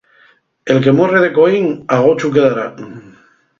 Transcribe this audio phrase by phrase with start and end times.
[0.75, 1.67] El que nun muerre de coín,
[1.97, 2.67] a gochu llegará.